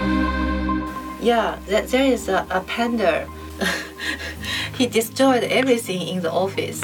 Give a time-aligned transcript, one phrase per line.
[0.00, 3.26] Yeah, that there is a, a panda.
[4.76, 6.82] he destroyed everything in the office.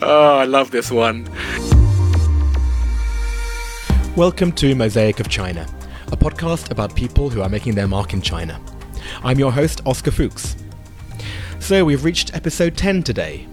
[0.00, 1.28] Oh, I love this one.
[4.16, 5.66] Welcome to Mosaic of China,
[6.10, 8.58] a podcast about people who are making their mark in China.
[9.22, 10.56] I'm your host, Oscar Fuchs.
[11.60, 13.46] So, we've reached episode 10 today.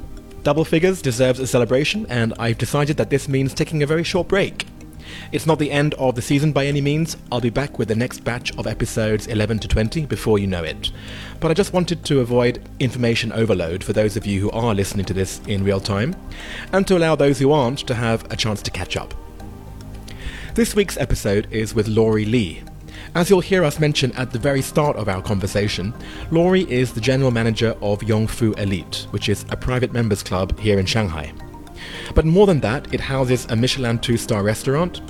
[0.43, 4.29] Double Figures deserves a celebration, and I've decided that this means taking a very short
[4.29, 4.65] break.
[5.31, 7.17] It's not the end of the season by any means.
[7.31, 10.63] I'll be back with the next batch of episodes 11 to 20 before you know
[10.63, 10.91] it.
[11.39, 15.05] But I just wanted to avoid information overload for those of you who are listening
[15.05, 16.15] to this in real time,
[16.71, 19.13] and to allow those who aren't to have a chance to catch up.
[20.55, 22.63] This week's episode is with Laurie Lee.
[23.13, 25.93] As you'll hear us mention at the very start of our conversation,
[26.31, 30.79] Laurie is the general manager of Yongfu Elite, which is a private members club here
[30.79, 31.33] in Shanghai.
[32.13, 35.01] But more than that, it houses a Michelin two star restaurant,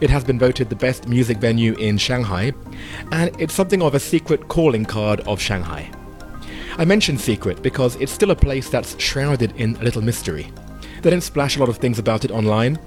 [0.00, 2.52] it has been voted the best music venue in Shanghai,
[3.12, 5.90] and it's something of a secret calling card of Shanghai.
[6.76, 10.50] I mention secret because it's still a place that's shrouded in a little mystery.
[11.02, 12.78] They didn't splash a lot of things about it online.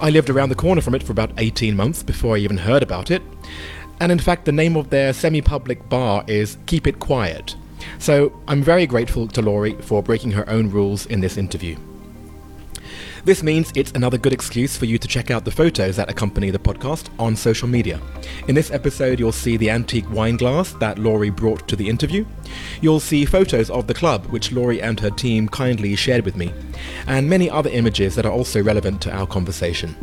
[0.00, 2.82] I lived around the corner from it for about 18 months before I even heard
[2.82, 3.22] about it.
[4.00, 7.54] And in fact, the name of their semi public bar is Keep It Quiet.
[7.98, 11.76] So I'm very grateful to Laurie for breaking her own rules in this interview.
[13.26, 16.50] This means it's another good excuse for you to check out the photos that accompany
[16.50, 18.00] the podcast on social media.
[18.46, 22.24] In this episode, you'll see the antique wine glass that Laurie brought to the interview.
[22.80, 26.52] You'll see photos of the club, which Laurie and her team kindly shared with me,
[27.08, 29.96] and many other images that are also relevant to our conversation.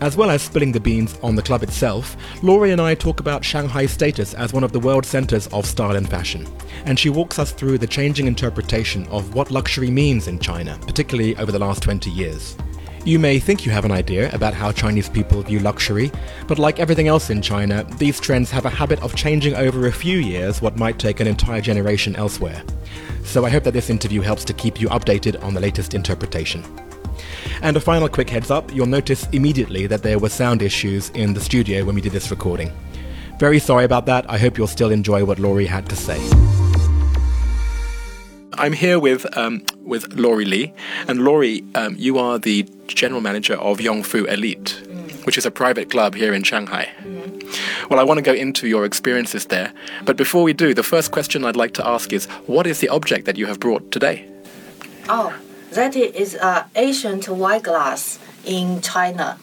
[0.00, 3.44] As well as spilling the beans on the club itself, Laurie and I talk about
[3.44, 6.46] Shanghai's status as one of the world centres of style and fashion,
[6.84, 11.36] and she walks us through the changing interpretation of what luxury means in China, particularly
[11.36, 12.56] over the last 20 years.
[13.04, 16.12] You may think you have an idea about how Chinese people view luxury,
[16.46, 19.92] but like everything else in China, these trends have a habit of changing over a
[19.92, 22.62] few years what might take an entire generation elsewhere.
[23.24, 26.62] So I hope that this interview helps to keep you updated on the latest interpretation.
[27.62, 31.32] And a final quick heads up you'll notice immediately that there were sound issues in
[31.32, 32.72] the studio when we did this recording.
[33.38, 34.28] Very sorry about that.
[34.28, 36.18] I hope you'll still enjoy what Laurie had to say.
[38.54, 40.74] I'm here with um, with Laurie Lee,
[41.08, 45.26] and Laurie, um, you are the general manager of Yongfu Elite, mm.
[45.26, 46.88] which is a private club here in Shanghai.
[47.00, 47.88] Mm.
[47.88, 49.72] Well, I want to go into your experiences there,
[50.04, 52.88] but before we do, the first question I'd like to ask is, what is the
[52.90, 54.28] object that you have brought today?
[55.08, 55.34] Oh,
[55.72, 59.38] that is uh, ancient white glass in China.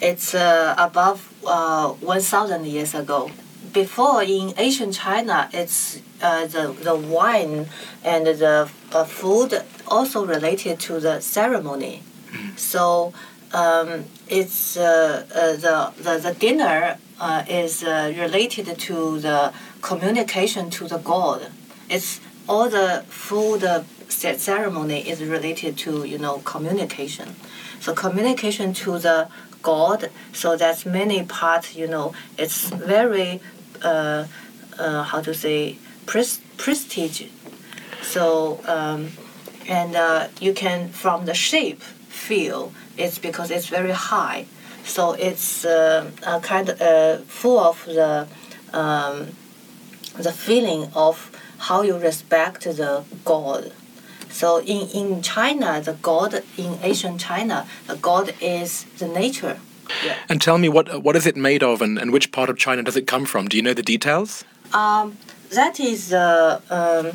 [0.00, 3.30] It's uh, above uh, 1,000 years ago.
[3.72, 7.66] Before in ancient China, it's uh, the, the wine
[8.02, 8.70] and the
[9.06, 12.02] food also related to the ceremony.
[12.56, 13.12] So
[13.52, 20.70] um, it's uh, uh, the, the, the dinner uh, is uh, related to the communication
[20.70, 21.48] to the God.
[21.88, 23.62] It's all the food
[24.10, 27.36] ceremony is related to you know communication.
[27.80, 29.28] So communication to the
[29.62, 30.10] God.
[30.32, 31.74] So that's many part.
[31.74, 33.40] You know, it's very
[33.82, 34.26] uh,
[34.78, 37.28] uh, how to say pres- prestige.
[38.02, 39.10] So um,
[39.68, 44.46] and uh, you can from the shape feel it's because it's very high.
[44.84, 46.10] So it's uh,
[46.42, 48.26] kind of uh, full of the
[48.72, 49.28] um,
[50.16, 53.72] the feeling of how you respect the God.
[54.30, 59.58] So in, in China, the god in Asian China, the god is the nature.
[60.04, 60.16] Yeah.
[60.28, 62.82] And tell me what what is it made of, and, and which part of China
[62.82, 63.48] does it come from?
[63.48, 64.44] Do you know the details?
[64.72, 65.18] Um,
[65.50, 67.12] that is the um,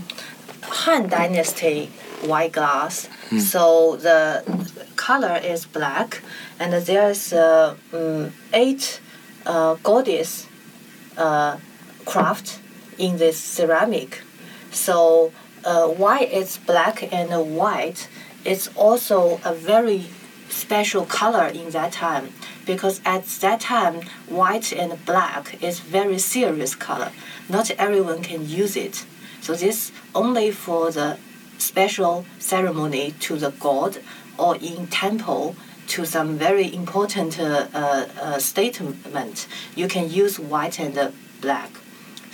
[0.64, 1.90] Han Dynasty
[2.22, 3.06] white glass.
[3.30, 3.40] Hmm.
[3.40, 4.44] So the
[4.96, 6.22] color is black,
[6.60, 9.00] and there's uh, um, eight
[9.46, 10.48] uh, goddess
[11.18, 11.58] uh,
[12.06, 12.60] craft
[12.98, 14.22] in this ceramic.
[14.72, 15.32] So
[15.66, 18.08] uh, why it's black and white,
[18.46, 20.06] it's also a very
[20.50, 22.30] special color in that time
[22.66, 27.12] because at that time white and black is very serious color.
[27.50, 29.06] Not everyone can use it.
[29.42, 31.18] So this only for the
[31.58, 33.98] special ceremony to the god
[34.38, 35.56] or in temple
[35.88, 39.48] to some very important uh, uh, statement.
[39.76, 41.70] You can use white and black.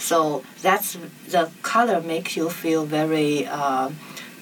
[0.02, 0.98] So that's
[1.30, 3.92] the color makes you feel very uh,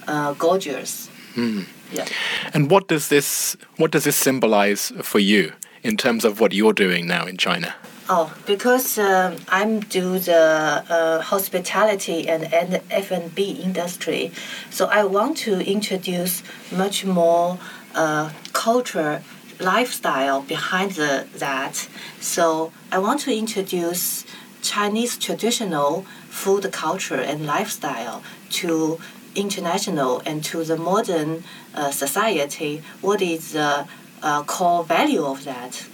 [0.08, 1.10] uh, gorgeous.
[1.36, 1.68] Mm.
[1.92, 2.06] Yeah.
[2.54, 5.52] And what does this what does this symbolize for you
[5.84, 7.76] in terms of what you're doing now in China?
[8.12, 14.32] Oh, because um, I'm do the uh, hospitality and, and F&B industry,
[14.72, 16.42] so I want to introduce
[16.72, 17.60] much more
[17.94, 19.22] uh, culture
[19.60, 21.88] lifestyle behind the, that.
[22.20, 24.26] So I want to introduce
[24.62, 29.00] Chinese traditional food culture and lifestyle to
[29.36, 31.44] international and to the modern
[31.76, 33.88] uh, society, what is the
[34.22, 35.88] uh, core value of that?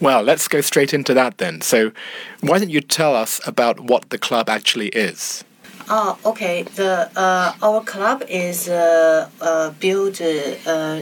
[0.00, 1.60] Well, let's go straight into that then.
[1.62, 1.92] So,
[2.40, 5.44] why don't you tell us about what the club actually is?
[5.88, 6.64] Oh, okay.
[6.64, 10.24] The uh, our club is uh, uh, built uh,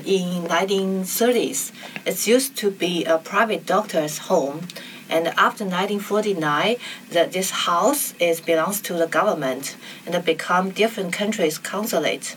[0.05, 1.73] in 1930s.
[2.05, 4.69] It used to be a private doctor's home,
[5.11, 6.77] and after 1949,
[7.11, 12.37] the, this house is belongs to the government and become different countries' consulate.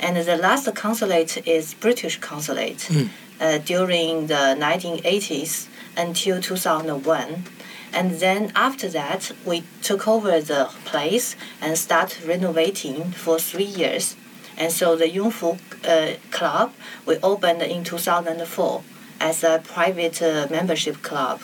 [0.00, 3.64] And the last consulate is British consulate mm.
[3.64, 7.44] during the 1980s until 2001.
[7.92, 14.16] And then after that, we took over the place and start renovating for three years.
[14.56, 16.72] And so the Yongfu uh, Club,
[17.06, 18.82] we opened in 2004
[19.20, 21.40] as a private uh, membership club.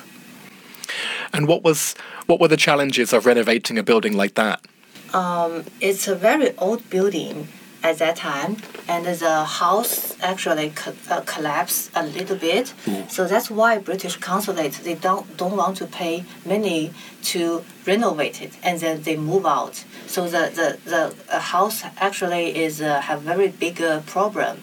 [1.32, 1.94] And what was
[2.27, 4.61] what were the challenges of renovating a building like that?
[5.15, 7.49] Um, it's a very old building,
[7.82, 8.56] at that time,
[8.88, 12.75] and the house actually co- uh, collapsed a little bit.
[12.85, 13.11] Mm.
[13.11, 16.93] So that's why British consulate they don't don't want to pay money
[17.25, 19.85] to renovate it, and then they move out.
[20.06, 24.61] So the the, the uh, house actually is uh, have very big uh, problem,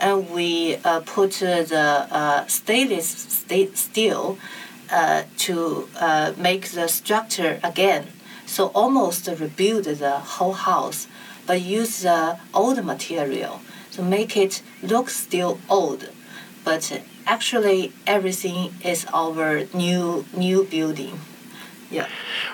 [0.00, 4.38] and we uh, put the uh, stainless steel
[4.88, 5.88] to
[6.36, 8.08] make the structure again.
[8.46, 11.08] So almost rebuild the whole house
[11.46, 13.60] but use the old material
[13.92, 16.10] to make it look still old.
[16.64, 21.20] But actually, everything is our new new building.
[21.90, 22.08] Yeah.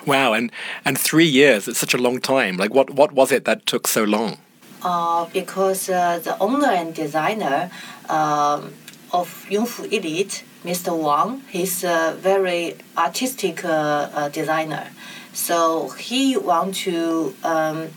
[0.07, 0.53] Wow, and
[0.85, 2.59] and three years—it's such a long time.
[2.59, 4.37] Like, what what was it that took so long?
[4.83, 7.71] Uh, because uh, the owner and designer
[8.11, 8.75] um,
[9.13, 10.97] of Yongfu Elite, Mr.
[10.97, 14.87] Wang, he's a very artistic uh, uh designer.
[15.33, 17.89] So he want to um,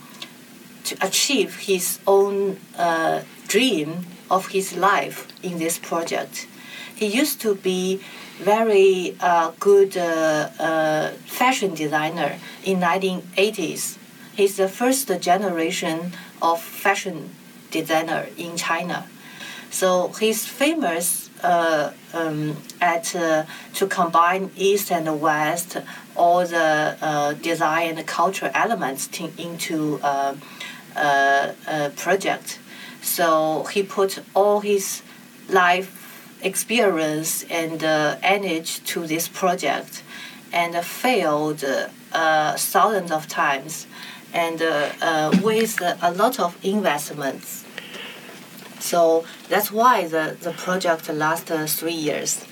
[0.84, 6.46] to achieve his own uh, dream of his life in this project.
[6.94, 8.00] He used to be
[8.38, 13.96] very uh, good uh, uh fashion designer in 1980s.
[14.34, 17.30] He's the first generation of fashion
[17.70, 19.06] designer in China.
[19.70, 23.44] So he's famous um, at uh,
[23.74, 25.76] to combine East and West,
[26.16, 30.34] all the uh, design and cultural elements into uh,
[30.96, 32.58] uh, project.
[33.02, 35.02] So he put all his
[35.48, 35.96] life
[36.42, 40.02] experience and uh, energy to this project
[40.52, 41.64] and failed
[42.12, 43.86] uh, thousands of times
[44.32, 47.65] and uh, uh, with a lot of investments.
[48.80, 52.44] So that's why the, the project lasted three years.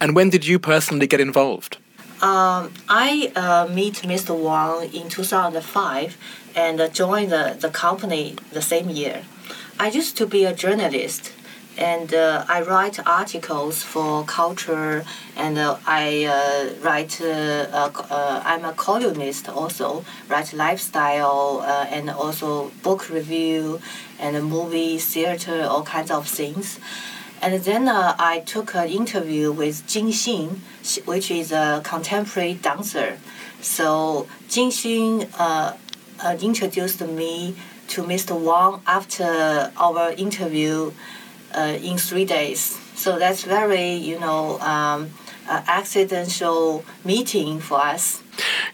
[0.00, 1.78] And when did you personally get involved?
[2.22, 4.38] Um, I uh, meet Mr.
[4.38, 6.16] Wang in 2005
[6.54, 9.24] and uh, joined the, the company the same year.
[9.78, 11.32] I used to be a journalist
[11.76, 15.04] and uh, I write articles for culture
[15.36, 22.10] and uh, I uh, write, uh, uh, I'm a columnist also, write lifestyle uh, and
[22.10, 23.80] also book review
[24.20, 26.78] and movie, theater, all kinds of things.
[27.42, 30.60] And then I took an interview with Jing Xin,
[31.04, 33.18] which is a contemporary dancer.
[33.60, 35.28] So Jing Xin
[36.40, 37.54] introduced me
[37.88, 38.38] to Mr.
[38.40, 40.92] Wang after our interview
[41.54, 42.78] uh, in three days.
[42.94, 45.10] So that's very, you know, um,
[45.48, 48.22] uh, accidental meeting for us.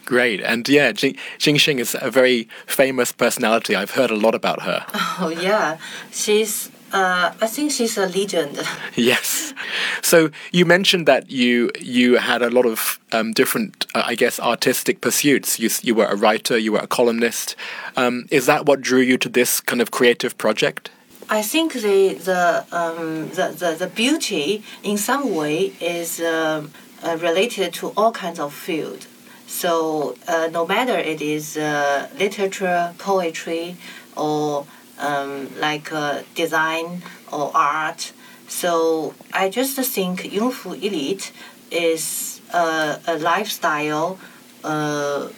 [0.05, 0.41] Great.
[0.41, 3.75] And yeah, Jing, Jing Xin is a very famous personality.
[3.75, 4.85] I've heard a lot about her.
[5.23, 5.77] Oh, yeah.
[6.11, 8.59] She's uh, I think she's a legend.
[8.95, 9.53] Yes.
[10.01, 14.39] So you mentioned that you you had a lot of um, different, uh, I guess,
[14.39, 15.59] artistic pursuits.
[15.59, 17.55] You you were a writer, you were a columnist.
[17.95, 20.89] Um, is that what drew you to this kind of creative project?
[21.31, 26.67] I think the the um, the, the, the beauty in some way is uh,
[27.03, 29.07] uh related to all kinds of field.
[29.47, 33.77] So uh, no matter it is uh, literature, poetry,
[34.17, 34.65] or
[34.99, 38.11] um, like uh, design or art.
[38.49, 41.31] So I just think Yongfu Elite
[41.71, 44.19] is uh, a lifestyle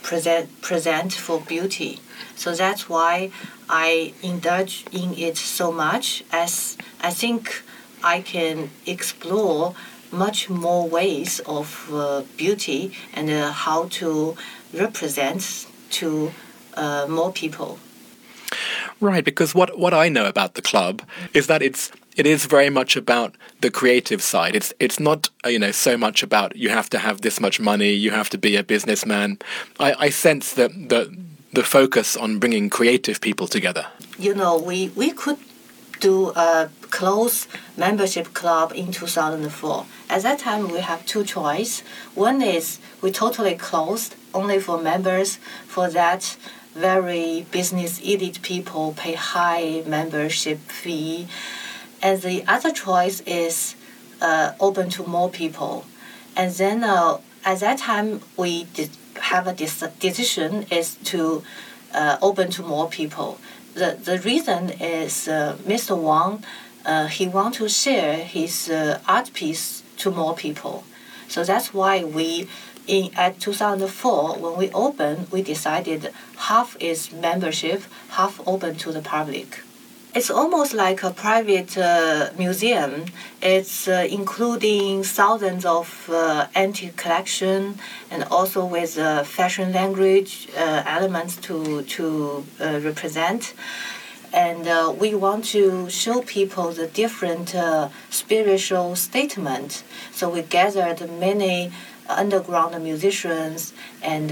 [0.01, 1.99] present present for beauty.
[2.35, 3.29] So that's why
[3.69, 7.63] I indulge in it so much as I think
[8.03, 9.75] I can explore
[10.11, 14.35] much more ways of uh, beauty and uh, how to
[14.73, 16.31] represent to
[16.75, 17.79] uh, more people.
[18.99, 21.01] Right, because what, what I know about the club
[21.33, 24.55] is that it's it is very much about the creative side.
[24.55, 27.59] It's it's not uh, you know so much about you have to have this much
[27.59, 29.39] money, you have to be a businessman.
[29.79, 31.11] I, I sense that the
[31.53, 33.87] the focus on bringing creative people together.
[34.17, 35.37] You know, we we could
[35.99, 39.85] do a close membership club in 2004.
[40.09, 41.83] At that time, we have two choices.
[42.13, 45.37] One is we totally closed only for members.
[45.67, 46.37] For that,
[46.73, 51.27] very business elite people pay high membership fee
[52.03, 53.75] and the other choice is
[54.21, 55.85] uh, open to more people.
[56.35, 58.89] And then uh, at that time, we did
[59.31, 61.43] have a decision is to
[61.93, 63.39] uh, open to more people.
[63.73, 65.97] The, the reason is uh, Mr.
[65.97, 66.43] Wang,
[66.85, 70.83] uh, he want to share his uh, art piece to more people.
[71.27, 72.47] So that's why we
[72.85, 76.11] in at 2004 when we opened, we decided
[76.49, 79.61] half is membership, half open to the public.
[80.15, 83.05] It's almost like a private uh, museum.
[83.41, 87.79] It's uh, including thousands of uh, antique collection
[88.11, 93.55] and also with uh, fashion language uh, elements to to uh, represent.
[94.31, 94.65] And
[94.99, 97.55] we want to show people the different
[98.09, 99.83] spiritual statement.
[100.11, 101.71] So we gathered many
[102.09, 104.31] underground musicians and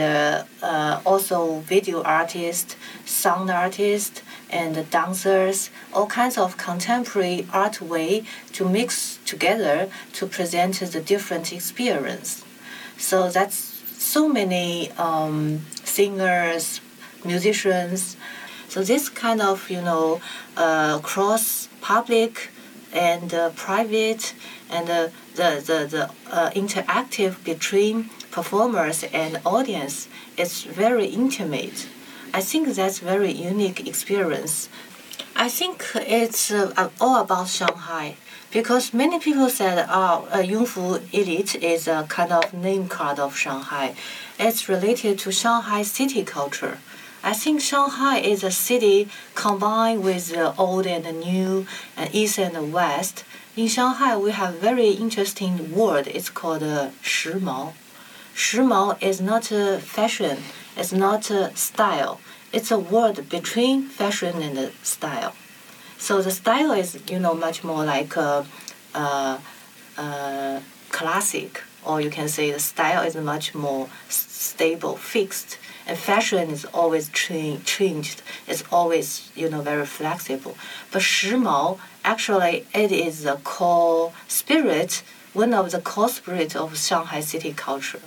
[1.05, 9.20] also video artists, sound artists and dancers, all kinds of contemporary art way to mix
[9.25, 12.43] together to present the different experience.
[12.98, 13.55] So that's
[13.98, 16.81] so many um, singers,
[17.24, 18.17] musicians.
[18.67, 20.22] So this kind of you know
[20.58, 22.50] uh, cross public
[22.93, 24.34] and uh, private
[24.70, 31.88] and uh, the the the uh, interactive between performers and audience is very intimate.
[32.33, 34.69] I think that's very unique experience.
[35.35, 38.15] I think it's uh, all about Shanghai
[38.51, 43.35] because many people said, oh, uh, Yongfu Elite is a kind of name card of
[43.35, 43.95] Shanghai.
[44.39, 46.77] It's related to Shanghai city culture.
[47.21, 51.65] I think Shanghai is a city combined with the old and the new,
[51.97, 53.25] and east and the west.
[53.57, 56.07] In Shanghai, we have very interesting word.
[56.07, 57.73] It's called uh, 时髦.
[58.33, 60.38] 时髦 is not a fashion
[60.78, 62.20] it's not a style.
[62.54, 65.34] It's a word between fashion and style.
[65.98, 68.46] So the style is, you know, much more like a,
[68.96, 69.40] a,
[69.98, 75.58] a classic, or you can say the style is much more stable, fixed.
[75.88, 78.22] And fashion is always changed.
[78.48, 80.56] It's always, you know, very flexible.
[80.92, 87.22] But 时髦, actually, it is the core spirit, one of the core spirit of Shanghai
[87.22, 88.01] city culture.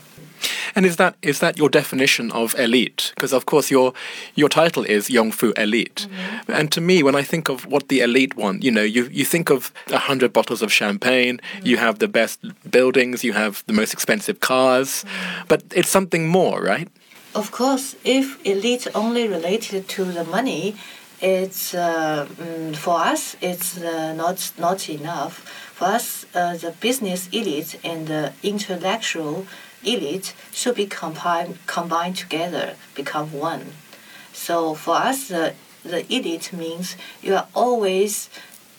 [0.77, 3.13] And is that is that your definition of elite?
[3.15, 3.93] Because of course your
[4.35, 6.53] your title is Yongfu Elite, mm-hmm.
[6.53, 9.25] and to me, when I think of what the elite want, you know, you you
[9.25, 11.67] think of a hundred bottles of champagne, mm-hmm.
[11.67, 12.41] you have the best
[12.71, 15.45] buildings, you have the most expensive cars, mm-hmm.
[15.49, 16.89] but it's something more, right?
[17.35, 20.77] Of course, if elite only related to the money,
[21.21, 25.39] it's uh, mm, for us it's uh, not not enough.
[25.75, 29.47] For us, uh, the business elite and the intellectual
[29.87, 33.73] elite should be combined, combined together, become one.
[34.33, 38.29] So for us, the, the elite means you are always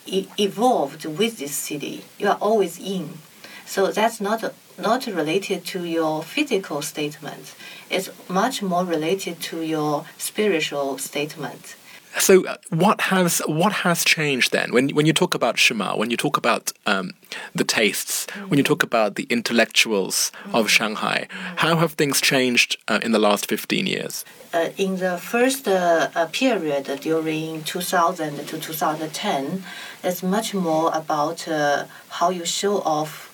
[0.06, 2.04] e- evolved with this city.
[2.18, 3.18] You are always in.
[3.64, 7.54] So that's not not related to your physical statement.
[7.88, 11.76] It's much more related to your spiritual statement.
[12.18, 14.72] So uh, what has what has changed then?
[14.72, 17.12] When when you talk about Shima, when you talk about um,
[17.54, 18.48] the tastes, mm-hmm.
[18.48, 20.54] when you talk about the intellectuals mm-hmm.
[20.54, 24.24] of Shanghai, how have things changed uh, in the last fifteen years?
[24.54, 29.64] Uh, in the first uh, uh period during 2000 to 2010,
[30.02, 33.32] it's much more about uh, how you show off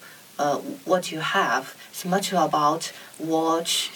[0.85, 1.77] what you have.
[1.91, 3.93] It's much about watch,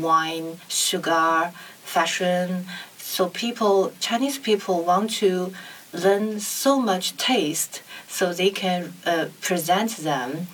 [0.00, 1.52] wine, sugar,
[1.84, 2.64] fashion,
[3.08, 5.54] so people, Chinese people want to
[5.94, 10.46] learn so much taste so they can uh, present them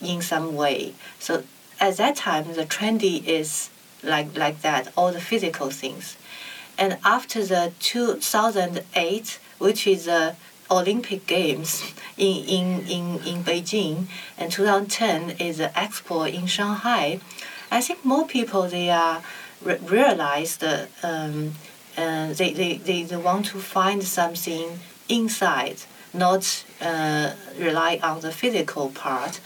[0.00, 0.94] in some way.
[1.20, 1.44] So
[1.78, 3.68] at that time, the trendy is
[4.02, 6.16] like like that, all the physical things.
[6.78, 10.34] And after the 2008, which is the
[10.70, 14.06] Olympic Games in, in, in, in Beijing,
[14.38, 17.20] and 2010 is the Expo in Shanghai,
[17.70, 19.22] I think more people they are
[19.62, 19.78] re-
[21.02, 21.52] um,
[21.98, 24.78] uh, they, they, they, want to find something
[25.08, 25.78] inside,
[26.14, 29.40] not uh, rely on the physical part.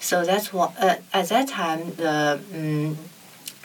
[0.00, 2.96] So that's what uh, at that time the um,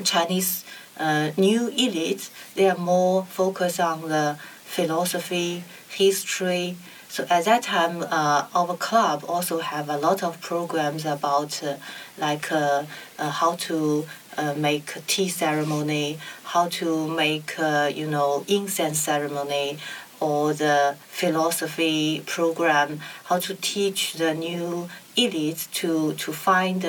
[0.04, 0.66] Chinese
[0.98, 6.76] uh, new elite they are more focused on the philosophy, history.
[7.08, 11.76] So at that time, uh, our club also have a lot of programs about uh,
[12.18, 12.86] like uh,
[13.20, 14.06] uh how to
[14.38, 19.78] uh, make tea ceremony, how to make uh, you know incense ceremony,
[20.20, 26.86] or the philosophy program, how to teach the new elites to to find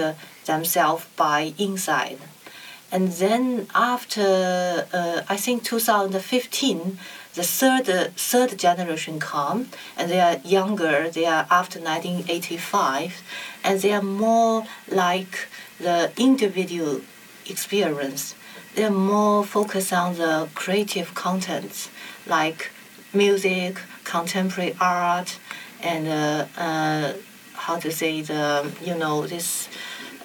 [0.47, 2.19] themselves by inside.
[2.93, 4.87] And then after
[5.29, 6.99] I think 2015
[7.35, 7.87] the third
[8.17, 13.23] third generation come and they are younger they are after 1985
[13.65, 15.49] and they are more like
[15.81, 17.01] the individual
[17.49, 18.35] experience.
[18.75, 21.91] They're more focused on the creative contents
[22.27, 22.71] like
[23.13, 25.39] music contemporary art
[25.83, 27.13] and uh, uh,
[27.55, 29.69] how to say the you know this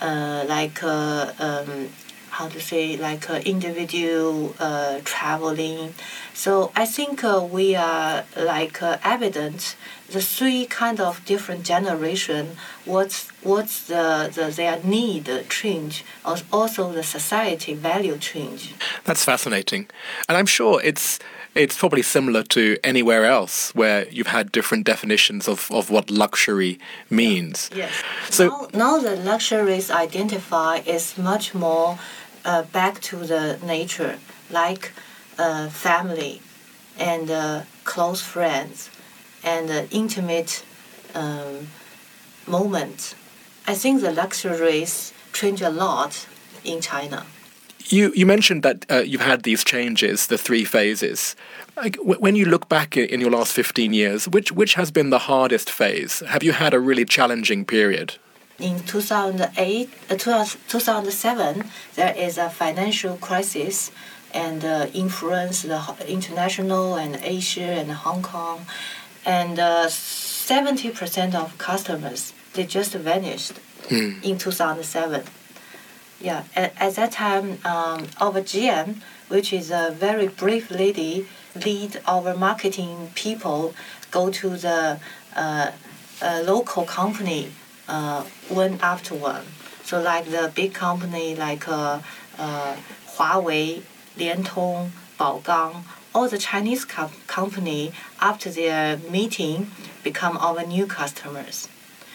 [0.02, 1.90] uh, like uh, um,
[2.40, 5.94] how to say like uh, individual uh, traveling.
[6.34, 9.76] So I think uh, we are like uh, evident
[10.10, 12.44] the three kind of different generation
[12.86, 16.06] what's what's the, the their need change
[16.60, 18.74] also the society value change.
[19.04, 19.88] That's fascinating,
[20.28, 21.20] and I'm sure it's
[21.56, 26.80] it's probably similar to anywhere else where you've had different definitions of, of what luxury
[27.10, 27.70] means.
[27.76, 27.92] Yes.
[28.30, 31.98] So now, now the luxuries identify is much more
[32.46, 34.18] uh, back to the nature,
[34.50, 34.92] like
[35.38, 36.42] uh, family
[36.98, 38.90] and uh, close friends
[39.44, 40.64] and intimate
[41.16, 41.68] um,
[42.48, 43.16] moments.
[43.68, 46.28] I think the luxuries change a lot
[46.64, 47.26] in China.
[47.86, 51.36] You, you mentioned that uh, you've had these changes, the three phases.
[51.76, 55.20] Like, when you look back in your last 15 years, which, which has been the
[55.20, 56.20] hardest phase?
[56.28, 58.16] Have you had a really challenging period?
[58.60, 61.64] In 2008, uh, 2007,
[61.96, 63.92] there is a financial crisis
[64.34, 68.66] and uh, influence the international and Asia and Hong Kong,
[69.26, 73.54] and 70% uh, of customers they just vanished
[73.88, 74.24] mm.
[74.24, 75.24] in 2007.
[76.22, 78.98] Yeah, at, at that time, um, our GM,
[79.30, 81.28] which is a very brave lady,
[81.66, 83.74] lead our marketing people
[84.12, 85.00] go to the
[85.36, 85.72] uh,
[86.22, 87.52] uh, local company
[87.90, 89.46] uh, one after one.
[89.84, 92.00] So like the big company like uh,
[92.38, 92.76] uh,
[93.16, 93.82] Huawei,
[94.18, 99.72] Liantong, Baogang, all the Chinese com- company after their meeting
[100.04, 101.68] become our new customers.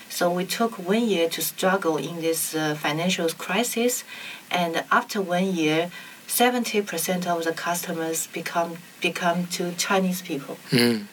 [0.08, 4.04] So we took one year to struggle in this uh, financial crisis,
[4.50, 5.90] and after one year,
[6.28, 10.56] 70% of the customers become become to Chinese people.
[10.70, 11.06] Mm.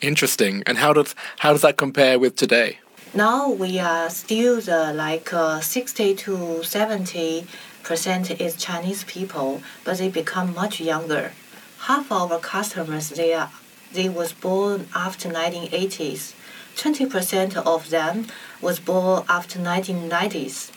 [0.00, 0.62] Interesting.
[0.66, 2.78] And how does how does that compare with today?
[3.14, 7.46] Now we are still the like uh, 60 to 70
[7.82, 11.32] percent is Chinese people, but they become much younger.
[11.80, 13.50] Half of our customers they are
[13.94, 16.34] they was born after 1980s.
[16.76, 18.26] 20 percent of them
[18.60, 20.70] was born after 1990s.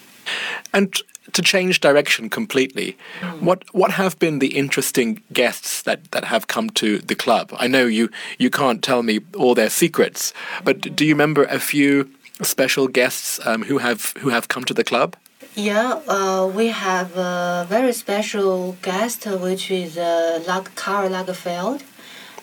[0.74, 0.96] And
[1.34, 3.42] to change direction completely, mm.
[3.42, 7.54] what what have been the interesting guests that, that have come to the club?
[7.58, 11.60] I know you you can't tell me all their secrets, but do you remember a
[11.60, 12.10] few
[12.44, 15.16] special guests um, who have who have come to the club?
[15.56, 21.82] Yeah, uh, we have a very special guest, which is uh, Karl Lagerfeld.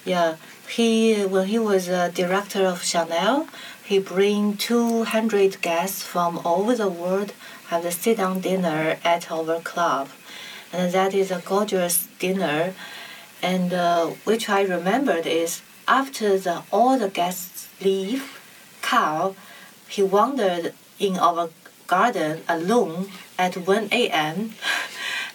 [0.05, 0.37] Yeah,
[0.69, 3.49] he when he was a director of Chanel,
[3.85, 7.33] he bring 200 guests from all over the world
[7.69, 10.09] have a sit-down dinner at our club,
[10.73, 12.75] and that is a gorgeous dinner.
[13.43, 18.41] And uh, which I remembered is after the all the guests leave,
[18.83, 19.37] Karl
[19.89, 21.51] he wandered in our
[21.87, 24.55] garden alone at 1 a.m.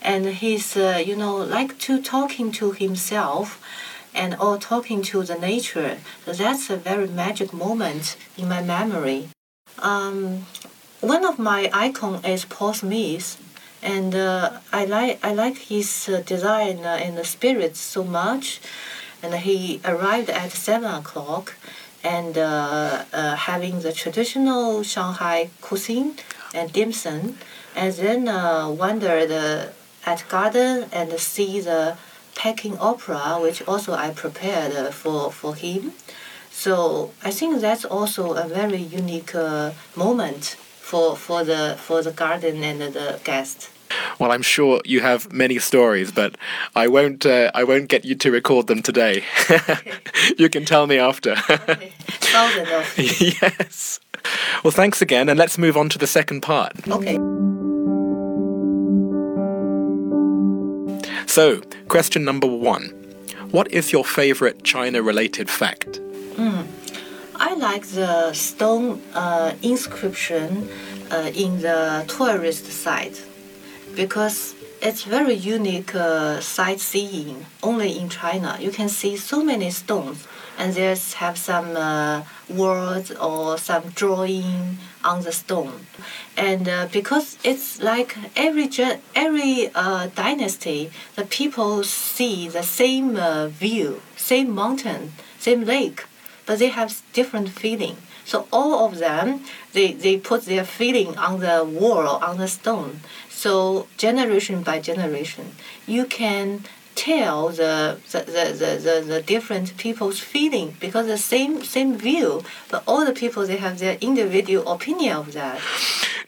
[0.01, 3.59] and he's, uh, you know, like to talking to himself
[4.13, 5.97] and or talking to the nature.
[6.25, 9.29] So that's a very magic moment in my memory.
[9.79, 10.45] Um,
[11.01, 13.37] one of my icon is Paul Smith,
[13.81, 18.61] and uh, I like I like his uh, design uh, and the spirit so much.
[19.21, 21.55] And he arrived at seven o'clock,
[22.03, 26.15] and uh, uh, having the traditional Shanghai cuisine
[26.53, 27.37] and dim sum,
[27.75, 29.31] and then uh, wandered
[30.05, 31.97] at garden and see the
[32.35, 35.93] Peking opera, which also I prepared for, for him.
[36.51, 42.11] So I think that's also a very unique uh, moment for, for the for the
[42.11, 43.69] garden and the guest.
[44.19, 46.38] Well, I'm sure you have many stories, but
[46.76, 47.26] I won't.
[47.26, 49.24] Uh, I won't get you to record them today.
[50.38, 51.36] you can tell me after.
[52.98, 54.00] yes.
[54.63, 56.72] Well, thanks again, and let's move on to the second part.
[56.88, 57.17] Okay.
[61.28, 62.89] So, question number one:
[63.52, 66.00] What is your favorite China-related fact?
[66.36, 66.67] Mm.
[67.58, 70.69] like the stone uh, inscription
[71.12, 73.24] uh, in the tourist site
[73.95, 78.58] because it's very unique uh, sightseeing only in China.
[78.60, 80.27] You can see so many stones
[80.58, 85.88] and there's have some uh, words or some drawing on the stone.
[86.38, 88.69] And uh, because it's like every
[89.15, 96.06] every uh, dynasty, the people see the same uh, view, same mountain, same lake,
[96.45, 97.97] but they have different feeling.
[98.24, 103.00] So all of them, they, they put their feeling on the wall, on the stone.
[103.31, 105.52] So generation by generation,
[105.87, 106.64] you can
[106.98, 112.42] tell the the, the, the, the, the different people's feeling because the same same view,
[112.70, 115.61] but all the people they have their individual opinion of that.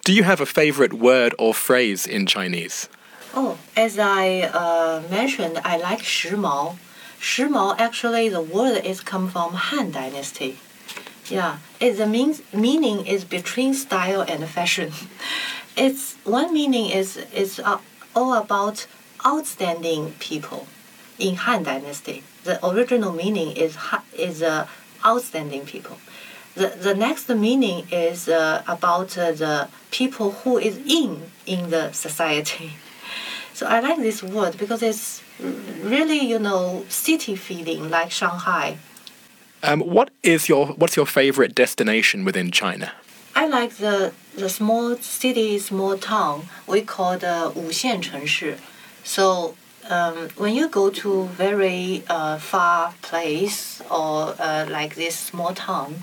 [0.04, 2.88] Do you have a favorite word or phrase in Chinese?
[3.34, 6.76] Oh, as I uh, mentioned, I like 时髦.
[7.20, 10.56] 时髦actually the word is come from Han Dynasty.
[11.27, 14.91] Yeah, it, the means, meaning is between style and fashion.
[15.77, 17.79] It's one meaning is is uh,
[18.15, 18.87] all about
[19.25, 20.67] outstanding people
[21.19, 22.23] in Han Dynasty.
[22.45, 23.75] The original meaning is
[24.17, 24.67] is uh,
[25.05, 25.97] outstanding people.
[26.55, 31.91] The, the next meaning is uh, about uh, the people who is in in the
[31.91, 32.71] society.
[33.53, 35.21] So I like this word because it's
[35.93, 38.77] really you know city feeling like Shanghai.
[39.65, 42.91] Um, what is your what's your favorite destination within China?
[43.35, 48.59] I like the the small city, small town we call the Wuxian Chengshi.
[49.03, 49.55] So
[49.89, 55.95] um, when you go to very uh, far place or uh, like this small town,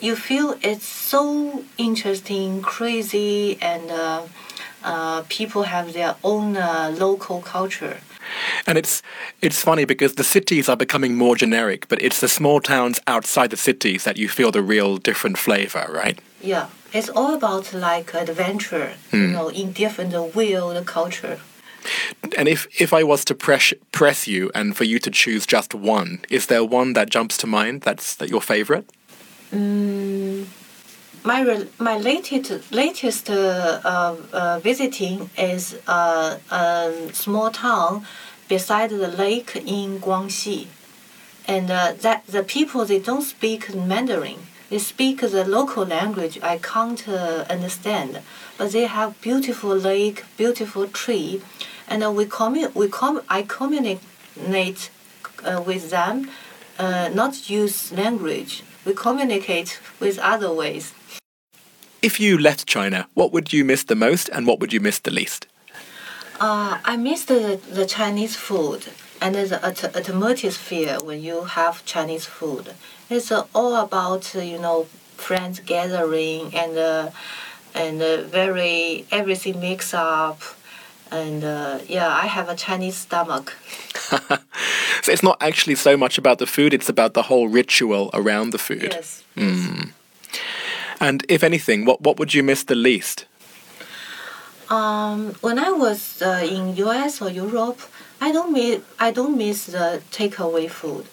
[0.00, 4.22] you feel it's so interesting, crazy, and uh,
[4.82, 7.98] uh people have their own uh, local culture.
[8.66, 9.02] And it's
[9.40, 13.50] it's funny because the cities are becoming more generic, but it's the small towns outside
[13.50, 16.18] the cities that you feel the real different flavor, right?
[16.40, 19.18] Yeah, it's all about like adventure, mm.
[19.18, 19.32] you hmm.
[19.32, 21.38] know, in different wild culture.
[22.36, 25.74] And if if I was to press press you and for you to choose just
[25.74, 28.86] one, is there one that jumps to mind that's that your favorite?
[29.52, 30.09] Mm,
[31.24, 38.06] my my latest latest uh, uh, visiting is uh, a small town
[38.48, 40.66] beside the lake in Guangxi,
[41.46, 44.38] and uh, that the people they don't speak Mandarin.
[44.70, 48.20] They speak the local language I can't uh, understand,
[48.56, 51.42] but they have beautiful lake, beautiful tree,
[51.88, 54.90] and uh, we commu- we com- I communicate
[55.66, 56.30] with them,
[56.78, 58.62] not use language.
[58.84, 60.92] We communicate with other ways.
[62.02, 64.98] If you left China, what would you miss the most, and what would you miss
[64.98, 65.46] the least?
[66.40, 68.86] Uh, I miss the, the Chinese food
[69.20, 72.74] and the atmosphere when you have Chinese food.
[73.10, 77.10] It's uh, all about you know friends gathering and uh,
[77.74, 80.40] and uh, very everything mixed up
[81.10, 83.56] and uh, yeah, I have a Chinese stomach.
[85.02, 88.50] so it's not actually so much about the food; it's about the whole ritual around
[88.50, 88.92] the food.
[88.92, 89.24] Yes.
[89.36, 89.92] Mm.
[91.00, 93.26] And if anything, what what would you miss the least?
[94.68, 97.20] Um, when I was uh, in U.S.
[97.20, 97.80] or Europe,
[98.20, 101.06] I don't miss I don't miss the takeaway food.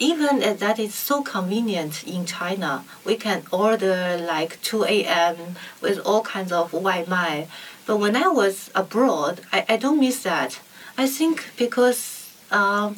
[0.00, 5.36] Even that is so convenient in China, we can order like 2 a.m.
[5.80, 7.46] with all kinds of 外卖
[7.86, 10.60] but when I was abroad, I, I don't miss that.
[10.96, 12.96] I think because um,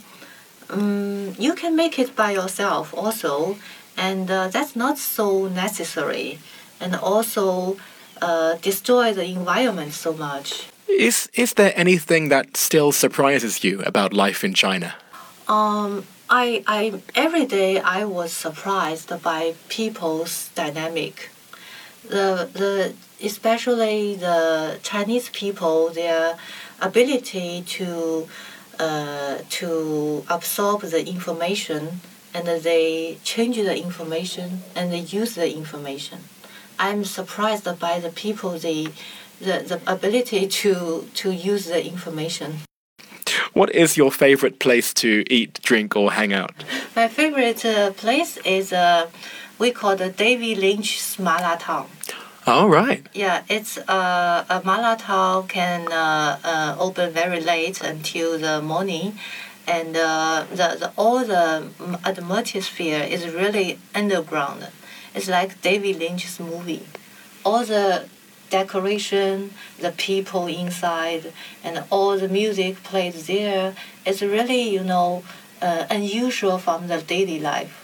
[0.70, 3.57] um, you can make it by yourself also,
[3.96, 6.38] and uh, that's not so necessary,
[6.81, 7.77] and also
[8.20, 10.66] uh, destroy the environment so much.
[10.88, 14.94] Is is there anything that still surprises you about life in China?
[15.49, 21.31] Um, I, I every day I was surprised by people's dynamic.
[22.09, 26.37] The the especially the Chinese people, their
[26.81, 28.29] ability to
[28.79, 32.00] uh, to absorb the information
[32.35, 36.18] and they change the information and they use the information.
[36.79, 38.90] I'm surprised by the people the
[39.40, 42.61] the, the ability to to use the information.
[43.55, 46.52] What is your favorite place to eat, drink, or hang out?
[46.94, 49.09] My favorite uh, place is uh,
[49.59, 51.96] we call the David Lynch's Malatang.
[52.47, 53.05] All right.
[53.13, 59.19] Yeah, it's uh, a Malatang can uh, uh, open very late until the morning,
[59.67, 61.67] and uh, the, the all the
[62.05, 64.69] atmosphere is really underground.
[65.13, 66.87] It's like David Lynch's movie.
[67.45, 68.09] All the
[68.49, 71.33] decoration, the people inside,
[71.65, 75.25] and all the music played there is really you know
[75.61, 77.75] uh, unusual from the daily life.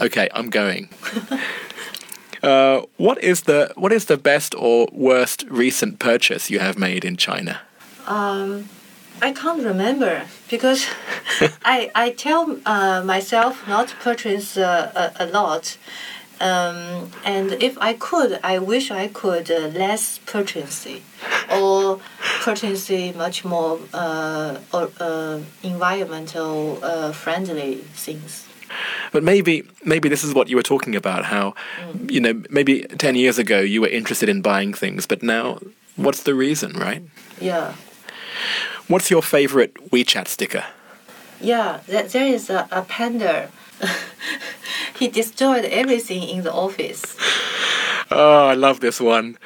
[0.00, 0.88] Okay, I'm going.
[2.42, 7.04] uh, what is the what is the best or worst recent purchase you have made
[7.04, 7.60] in China?
[8.06, 8.68] Um,
[9.22, 10.86] I can't remember because
[11.64, 15.76] I I tell uh, myself not to purchase uh, a, a lot.
[16.40, 20.86] Um, and if I could, I wish I could uh, less purchase
[21.52, 22.00] or
[22.40, 28.46] purchase much more uh, or, uh, environmental uh, friendly things.
[29.12, 31.24] But maybe maybe this is what you were talking about.
[31.24, 32.10] How mm.
[32.10, 35.58] you know maybe ten years ago you were interested in buying things, but now
[35.96, 37.02] what's the reason, right?
[37.40, 37.74] Yeah.
[38.88, 40.64] What's your favorite WeChat sticker?
[41.40, 43.50] Yeah, there is a, a panda.
[44.98, 47.16] he destroyed everything in the office.
[48.10, 49.38] Oh, I love this one.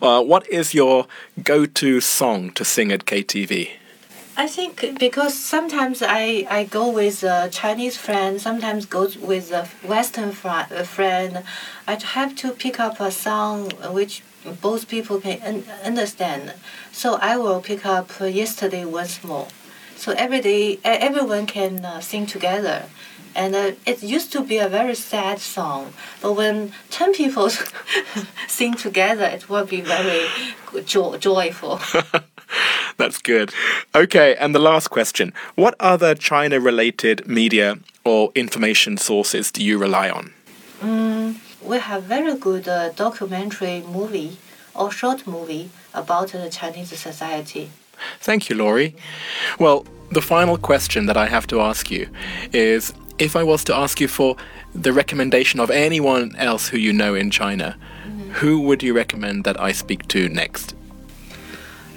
[0.00, 1.06] Uh, what is your
[1.42, 3.70] go-to song to sing at KTV?
[4.36, 9.68] I think because sometimes I, I go with a Chinese friend, sometimes go with a
[9.86, 11.42] Western fr- friend.
[11.86, 14.22] I have to pick up a song which
[14.62, 16.54] both people can un- understand.
[16.92, 19.48] So I will pick up Yesterday Once More.
[19.96, 22.84] So every day, everyone can uh, sing together.
[23.34, 27.50] And uh, it used to be a very sad song, but when 10 people
[28.48, 30.26] sing together, it will be very
[30.84, 31.80] jo- joyful.
[32.96, 33.52] That's good.
[33.94, 39.78] Okay, and the last question What other China related media or information sources do you
[39.78, 40.32] rely on?
[40.80, 44.36] Mm, we have very good uh, documentary movie
[44.74, 47.70] or short movie about the Chinese society.
[48.20, 48.96] Thank you, Laurie.
[49.58, 52.08] Well, the final question that I have to ask you
[52.52, 54.36] is if I was to ask you for
[54.74, 58.30] the recommendation of anyone else who you know in China, mm-hmm.
[58.32, 60.74] who would you recommend that I speak to next?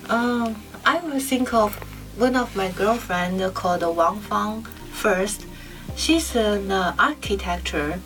[0.10, 0.55] Um,
[0.88, 1.74] I will think of
[2.15, 4.62] one of my girlfriend called Wang Fang
[4.93, 5.48] first.
[5.95, 8.00] She's an uh, architecture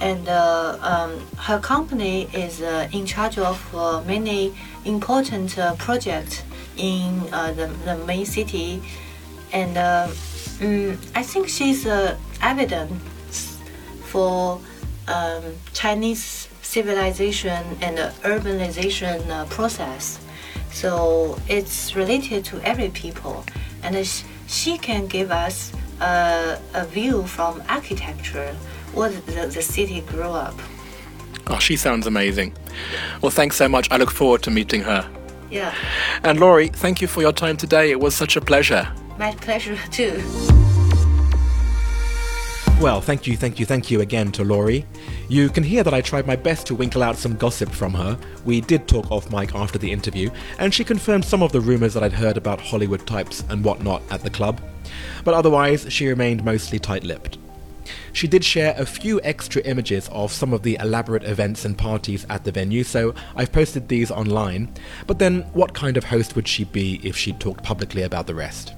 [0.00, 4.52] and uh, um, her company is uh, in charge of uh, many
[4.84, 6.42] important uh, projects
[6.76, 8.82] in uh, the, the main city
[9.52, 10.10] and um,
[11.14, 11.86] I think she's
[12.42, 13.60] evidence
[14.06, 14.60] for
[15.06, 15.42] um,
[15.72, 20.18] Chinese civilization and urbanization process
[20.74, 23.44] so it's related to every people,
[23.82, 23.96] and
[24.48, 28.54] she can give us a, a view from architecture,
[28.92, 30.58] what the, the city grew up.
[31.46, 32.54] Oh, she sounds amazing.
[33.22, 33.88] Well, thanks so much.
[33.90, 35.08] I look forward to meeting her.
[35.50, 35.74] Yeah.
[36.24, 37.90] And Laurie, thank you for your time today.
[37.90, 38.92] It was such a pleasure.
[39.16, 40.20] My pleasure too.
[42.84, 44.84] Well, thank you, thank you, thank you again to Laurie.
[45.30, 48.18] You can hear that I tried my best to winkle out some gossip from her.
[48.44, 51.94] We did talk off mic after the interview, and she confirmed some of the rumours
[51.94, 54.60] that I'd heard about Hollywood types and whatnot at the club.
[55.24, 57.38] But otherwise, she remained mostly tight lipped.
[58.12, 62.26] She did share a few extra images of some of the elaborate events and parties
[62.28, 64.70] at the venue, so I've posted these online.
[65.06, 68.34] But then, what kind of host would she be if she talked publicly about the
[68.34, 68.74] rest?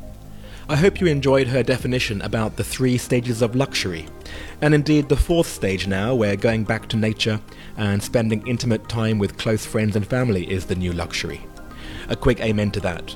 [0.69, 4.09] I hope you enjoyed her definition about the three stages of luxury,
[4.61, 7.41] and indeed the fourth stage now, where going back to nature
[7.77, 11.41] and spending intimate time with close friends and family is the new luxury.
[12.09, 13.15] A quick amen to that.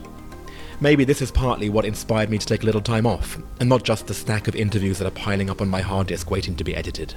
[0.80, 3.82] Maybe this is partly what inspired me to take a little time off, and not
[3.82, 6.62] just the stack of interviews that are piling up on my hard disk waiting to
[6.62, 7.16] be edited.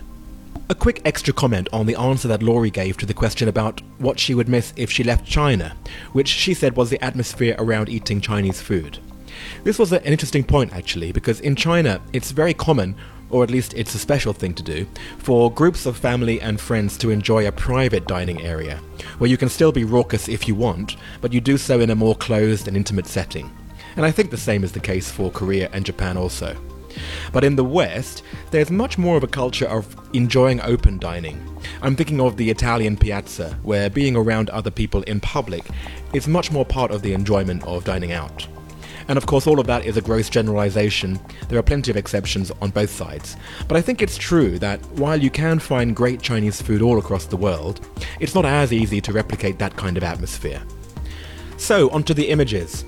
[0.68, 4.20] A quick extra comment on the answer that Laurie gave to the question about what
[4.20, 5.78] she would miss if she left China,
[6.12, 8.98] which she said was the atmosphere around eating Chinese food.
[9.64, 12.96] This was an interesting point actually, because in China it's very common,
[13.30, 14.86] or at least it's a special thing to do,
[15.18, 18.80] for groups of family and friends to enjoy a private dining area,
[19.18, 21.96] where you can still be raucous if you want, but you do so in a
[21.96, 23.50] more closed and intimate setting.
[23.96, 26.56] And I think the same is the case for Korea and Japan also.
[27.32, 31.42] But in the West, there's much more of a culture of enjoying open dining.
[31.82, 35.64] I'm thinking of the Italian piazza, where being around other people in public
[36.14, 38.48] is much more part of the enjoyment of dining out.
[39.08, 41.20] And of course, all of that is a gross generalization.
[41.50, 43.36] There are plenty of exceptions on both sides.
[43.68, 47.26] But I think it's true that while you can find great Chinese food all across
[47.26, 47.88] the world,
[48.20, 50.62] it's not as easy to replicate that kind of atmosphere.
[51.58, 52.86] So, onto the images.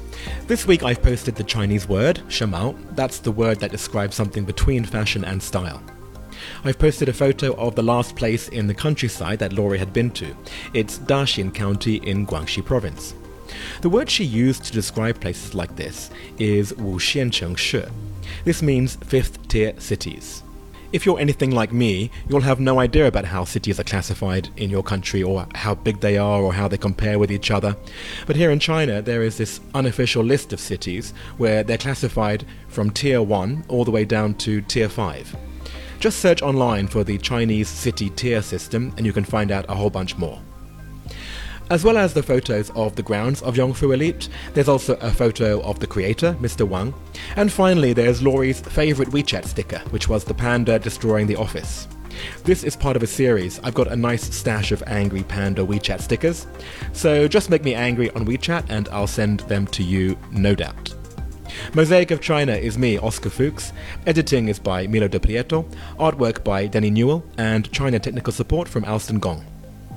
[0.47, 2.75] This week I've posted the Chinese word, shamao.
[2.95, 5.81] That's the word that describes something between fashion and style.
[6.63, 10.11] I've posted a photo of the last place in the countryside that Laurie had been
[10.11, 10.35] to.
[10.73, 13.13] It's Daxin County in Guangxi Province.
[13.81, 17.83] The word she used to describe places like this is Wuxiancheng Shi.
[18.43, 20.43] This means fifth tier cities.
[20.91, 24.69] If you're anything like me, you'll have no idea about how cities are classified in
[24.69, 27.75] your country or how big they are or how they compare with each other.
[28.25, 32.91] But here in China, there is this unofficial list of cities where they're classified from
[32.91, 35.35] tier 1 all the way down to tier 5.
[35.99, 39.75] Just search online for the Chinese city tier system and you can find out a
[39.75, 40.39] whole bunch more.
[41.71, 45.61] As well as the photos of the grounds of Yongfu Elite, there's also a photo
[45.61, 46.67] of the creator, Mr.
[46.67, 46.93] Wang.
[47.35, 51.87] And finally, there's Laurie's favourite WeChat sticker, which was the panda destroying the office.
[52.43, 53.59] This is part of a series.
[53.63, 56.45] I've got a nice stash of angry panda WeChat stickers.
[56.93, 60.93] So just make me angry on WeChat and I'll send them to you, no doubt.
[61.73, 63.73] Mosaic of China is me, Oscar Fuchs.
[64.05, 65.65] Editing is by Milo De Prieto.
[65.97, 67.25] Artwork by Danny Newell.
[67.37, 69.43] And China technical support from Alston Gong.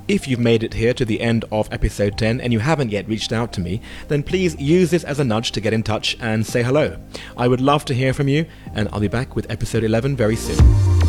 [0.09, 3.07] If you've made it here to the end of episode 10 and you haven't yet
[3.07, 6.17] reached out to me, then please use this as a nudge to get in touch
[6.19, 6.97] and say hello.
[7.37, 10.37] I would love to hear from you, and I'll be back with episode 11 very
[10.37, 11.08] soon.